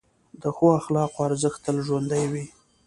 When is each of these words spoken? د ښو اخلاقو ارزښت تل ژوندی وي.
د 0.41 0.43
ښو 0.55 0.67
اخلاقو 0.79 1.19
ارزښت 1.27 1.59
تل 1.65 1.77
ژوندی 1.87 2.23
وي. 2.31 2.45